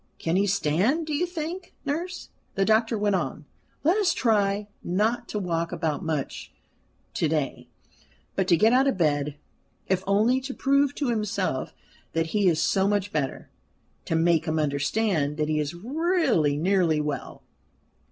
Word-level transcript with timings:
"Can 0.17 0.35
he 0.35 0.47
stand, 0.47 1.05
do 1.05 1.13
you 1.13 1.27
think, 1.27 1.75
nurse?" 1.85 2.29
the 2.55 2.65
doctor 2.65 2.97
went 2.97 3.13
on. 3.15 3.45
"Let 3.83 3.97
us 3.97 4.15
try 4.15 4.67
not 4.83 5.27
to 5.29 5.37
walk 5.37 5.71
about 5.71 6.03
much 6.03 6.51
to 7.13 7.27
day, 7.27 7.67
but 8.35 8.47
to 8.47 8.57
get 8.57 8.73
out 8.73 8.87
of 8.87 8.97
bed, 8.97 9.35
if 9.87 10.03
only 10.07 10.41
to 10.41 10.55
prove 10.55 10.95
to 10.95 11.09
himself 11.09 11.75
that 12.13 12.25
he 12.33 12.47
is 12.47 12.59
so 12.59 12.87
much 12.87 13.13
better; 13.13 13.51
to 14.05 14.15
make 14.15 14.45
him 14.45 14.57
understand 14.57 15.37
that 15.37 15.49
he 15.49 15.59
is 15.59 15.75
really 15.75 16.57
nearly 16.57 16.99
well. 16.99 17.43